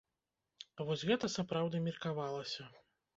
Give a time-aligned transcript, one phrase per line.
[0.87, 2.67] Вось гэта сапраўды меркавалася.